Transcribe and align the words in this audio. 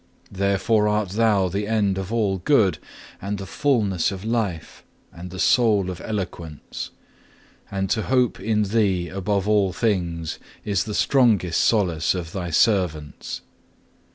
Therefore 0.31 0.87
art 0.87 1.09
Thou 1.09 1.47
the 1.47 1.67
end 1.67 1.99
of 1.99 2.11
all 2.11 2.39
good, 2.39 2.79
and 3.21 3.37
the 3.37 3.45
fulness 3.45 4.09
of 4.11 4.25
Life, 4.25 4.83
and 5.13 5.29
the 5.29 5.37
soul 5.37 5.91
of 5.91 6.01
eloquence; 6.01 6.89
and 7.69 7.87
to 7.91 8.01
hope 8.01 8.39
in 8.39 8.63
Thee 8.63 9.09
above 9.09 9.47
all 9.47 9.71
things 9.73 10.39
is 10.65 10.85
the 10.85 10.95
strongest 10.95 11.61
solace 11.63 12.15
of 12.15 12.31
Thy 12.31 12.49
servants. 12.49 13.41